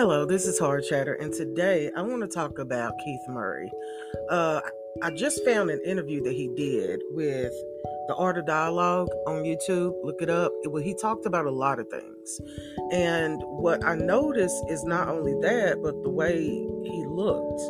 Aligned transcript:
Hello, 0.00 0.24
this 0.24 0.46
is 0.46 0.58
Hard 0.58 0.84
Chatter, 0.88 1.12
and 1.12 1.30
today 1.30 1.90
I 1.94 2.00
want 2.00 2.22
to 2.22 2.26
talk 2.26 2.58
about 2.58 2.94
Keith 3.04 3.20
Murray. 3.28 3.70
Uh, 4.30 4.62
I 5.02 5.10
just 5.10 5.44
found 5.44 5.68
an 5.68 5.78
interview 5.84 6.22
that 6.22 6.32
he 6.32 6.48
did 6.56 7.02
with 7.10 7.52
the 8.08 8.14
Art 8.16 8.38
of 8.38 8.46
Dialogue 8.46 9.10
on 9.26 9.42
YouTube. 9.42 9.92
Look 10.02 10.22
it 10.22 10.30
up. 10.30 10.52
Well, 10.64 10.82
he 10.82 10.94
talked 10.94 11.26
about 11.26 11.44
a 11.44 11.50
lot 11.50 11.78
of 11.78 11.88
things, 11.88 12.40
and 12.90 13.42
what 13.42 13.84
I 13.84 13.94
noticed 13.94 14.56
is 14.70 14.82
not 14.84 15.08
only 15.08 15.34
that, 15.42 15.82
but 15.82 16.02
the 16.02 16.08
way 16.08 16.44
he 16.44 17.04
looked. 17.06 17.60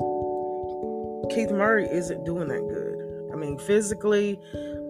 Keith 1.34 1.50
Murray 1.50 1.88
isn't 1.90 2.22
doing 2.24 2.46
that 2.46 2.64
good. 2.68 3.32
I 3.32 3.36
mean, 3.36 3.58
physically, 3.58 4.38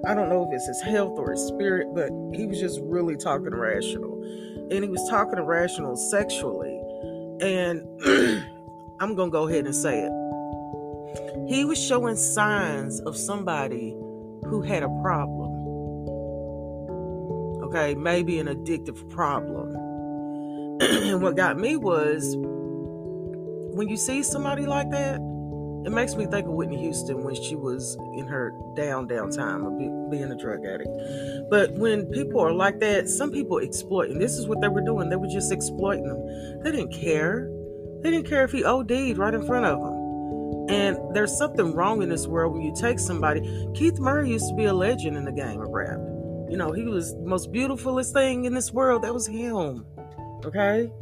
I 0.07 0.13
don't 0.13 0.29
know 0.29 0.47
if 0.47 0.53
it's 0.53 0.67
his 0.67 0.83
health 0.83 1.19
or 1.19 1.31
his 1.31 1.41
spirit, 1.47 1.87
but 1.95 2.11
he 2.35 2.45
was 2.45 2.61
just 2.61 2.81
really 2.83 3.17
talking 3.17 3.55
rational, 3.55 4.23
and 4.71 4.85
he 4.85 4.91
was 4.91 5.09
talking 5.09 5.39
irrational 5.39 5.97
sexually 5.97 6.70
and 7.41 7.83
I'm 9.01 9.15
going 9.15 9.31
to 9.31 9.33
go 9.33 9.49
ahead 9.49 9.65
and 9.65 9.75
say 9.75 10.01
it. 10.01 10.13
He 11.49 11.65
was 11.65 11.83
showing 11.83 12.17
signs 12.17 13.01
of 13.01 13.17
somebody 13.17 13.91
who 14.45 14.63
had 14.63 14.83
a 14.83 14.89
problem. 15.03 15.51
Okay, 17.65 17.95
maybe 17.95 18.39
an 18.39 18.47
addictive 18.47 19.09
problem. 19.11 19.75
and 20.81 21.23
what 21.23 21.37
got 21.37 21.59
me 21.59 21.77
was 21.77 22.37
when 22.37 23.89
you 23.89 23.97
see 23.97 24.23
somebody 24.23 24.67
like 24.67 24.91
that, 24.91 25.21
it 25.85 25.91
makes 25.91 26.15
me 26.15 26.27
think 26.27 26.47
of 26.47 26.53
Whitney 26.53 26.79
Houston 26.79 27.23
when 27.25 27.35
she 27.35 27.55
was 27.55 27.97
in 28.15 28.27
her 28.27 28.55
down 28.75 29.07
down 29.07 29.31
time 29.31 29.65
of 29.65 29.79
being 30.11 30.31
a 30.31 30.37
drug 30.37 30.65
addict. 30.67 30.91
But 31.51 31.73
when 31.73 32.07
people 32.07 32.41
are 32.41 32.53
like 32.53 32.81
that, 32.81 33.09
some 33.09 33.31
people 33.31 33.59
exploit, 33.59 34.11
and 34.11 34.21
this 34.21 34.37
is 34.37 34.47
what 34.47 34.61
they 34.61 34.69
were 34.69 34.83
doing. 34.83 35.09
They 35.09 35.17
were 35.17 35.27
just 35.27 35.53
exploiting 35.53 36.07
them. 36.07 36.63
They 36.63 36.73
didn't 36.73 36.93
care. 36.93 37.51
They 38.03 38.11
didn't 38.11 38.27
care 38.27 38.45
if 38.45 38.53
he 38.53 38.65
OD'd 38.65 39.19
right 39.19 39.35
in 39.35 39.47
front 39.47 39.67
of 39.67 39.81
them. 39.81 40.01
And 40.69 40.99
there's 41.15 41.37
something 41.37 41.73
wrong 41.75 42.03
in 42.03 42.09
this 42.09 42.27
world 42.27 42.53
when 42.53 42.63
you 42.63 42.75
take 42.75 42.99
somebody. 42.99 43.41
Keith 43.75 43.99
Murray 43.99 44.31
used 44.31 44.49
to 44.49 44.55
be 44.55 44.67
a 44.67 44.75
legend 44.75 45.17
in 45.17 45.25
the 45.25 45.33
game 45.33 45.61
of 45.61 45.69
rap. 45.71 45.99
You 46.49 46.57
know, 46.57 46.73
he 46.73 46.85
was 46.85 47.15
the 47.15 47.27
most 47.27 47.53
beautifulest 47.53 48.13
thing 48.13 48.45
in 48.45 48.55
this 48.55 48.73
world. 48.73 49.03
That 49.03 49.15
was 49.15 49.27
him. 49.27 49.87
Okay? 50.45 50.93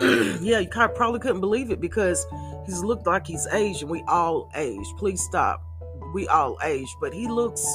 yeah, 0.40 0.58
you 0.58 0.68
probably 0.68 1.20
couldn't 1.20 1.40
believe 1.40 1.70
it 1.70 1.80
because 1.80 2.26
he's 2.66 2.82
looked 2.82 3.06
like 3.06 3.26
he's 3.26 3.46
aged 3.48 3.82
and 3.82 3.90
we 3.90 4.02
all 4.08 4.50
age. 4.54 4.86
Please 4.98 5.22
stop. 5.22 5.62
We 6.12 6.28
all 6.28 6.58
age, 6.62 6.88
but 7.00 7.12
he 7.12 7.26
looks 7.26 7.66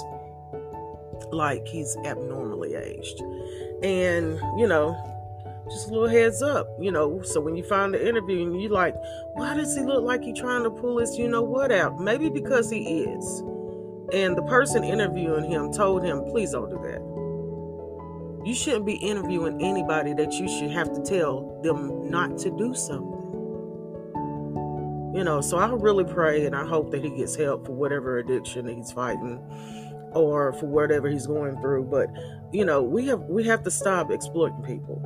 like 1.31 1.67
he's 1.67 1.97
abnormally 2.05 2.75
aged. 2.75 3.21
And, 3.83 4.39
you 4.57 4.67
know, 4.67 4.95
just 5.69 5.89
a 5.89 5.91
little 5.91 6.07
heads 6.07 6.41
up, 6.41 6.67
you 6.79 6.91
know. 6.91 7.21
So 7.23 7.39
when 7.41 7.55
you 7.55 7.63
find 7.63 7.93
the 7.93 8.07
interview 8.07 8.41
and 8.41 8.61
you're 8.61 8.71
like, 8.71 8.95
why 9.33 9.53
does 9.55 9.75
he 9.75 9.83
look 9.83 10.03
like 10.03 10.23
he's 10.23 10.39
trying 10.39 10.63
to 10.63 10.71
pull 10.71 10.97
his, 10.99 11.17
you 11.17 11.27
know 11.27 11.43
what 11.43 11.71
out? 11.71 11.99
Maybe 11.99 12.29
because 12.29 12.69
he 12.69 13.03
is. 13.03 13.43
And 14.11 14.35
the 14.35 14.43
person 14.43 14.83
interviewing 14.83 15.49
him 15.49 15.71
told 15.71 16.03
him, 16.03 16.23
please 16.25 16.51
don't 16.51 16.69
do 16.69 16.79
that. 16.83 18.47
You 18.47 18.55
shouldn't 18.55 18.85
be 18.85 18.95
interviewing 18.95 19.61
anybody 19.61 20.13
that 20.13 20.33
you 20.33 20.47
should 20.47 20.71
have 20.71 20.93
to 20.93 21.01
tell 21.03 21.59
them 21.61 22.09
not 22.09 22.37
to 22.39 22.49
do 22.49 22.73
something. 22.73 23.18
You 25.13 25.23
know, 25.23 25.41
so 25.41 25.57
I 25.57 25.69
really 25.71 26.03
pray 26.03 26.45
and 26.45 26.55
I 26.55 26.65
hope 26.65 26.91
that 26.91 27.03
he 27.03 27.09
gets 27.09 27.35
help 27.35 27.65
for 27.65 27.71
whatever 27.71 28.19
addiction 28.19 28.67
he's 28.67 28.91
fighting 28.91 29.39
or 30.13 30.53
for 30.53 30.67
whatever 30.67 31.09
he's 31.09 31.25
going 31.25 31.59
through. 31.61 31.85
But, 31.85 32.09
you 32.53 32.63
know, 32.63 32.83
we 32.83 33.07
have 33.07 33.21
we 33.21 33.43
have 33.45 33.63
to 33.63 33.71
stop 33.71 34.11
exploiting 34.11 34.61
people 34.63 35.03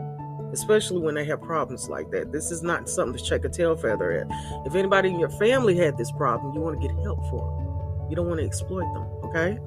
especially 0.53 1.01
when 1.01 1.15
they 1.15 1.25
have 1.25 1.41
problems 1.41 1.89
like 1.89 2.09
that. 2.11 2.31
This 2.31 2.51
is 2.51 2.61
not 2.61 2.87
something 2.87 3.17
to 3.17 3.23
check 3.23 3.43
a 3.43 3.49
tail 3.49 3.75
feather 3.75 4.11
at. 4.11 4.27
If 4.65 4.75
anybody 4.75 5.09
in 5.09 5.19
your 5.19 5.31
family 5.31 5.75
had 5.75 5.97
this 5.97 6.11
problem, 6.11 6.53
you 6.53 6.61
want 6.61 6.79
to 6.79 6.87
get 6.87 6.95
help 7.03 7.27
for 7.29 7.39
them. 7.39 8.09
You 8.09 8.15
don't 8.15 8.27
want 8.27 8.39
to 8.39 8.45
exploit 8.45 8.93
them, 8.93 9.07
okay? 9.25 9.57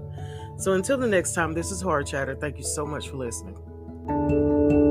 So 0.59 0.73
until 0.73 0.97
the 0.97 1.09
next 1.09 1.35
time, 1.35 1.53
this 1.53 1.71
is 1.71 1.83
Hard 1.83 2.07
Chatter. 2.07 2.37
Thank 2.37 2.57
you 2.57 2.65
so 2.65 2.87
much 2.87 3.09
for 3.09 3.17
listening. 3.17 4.86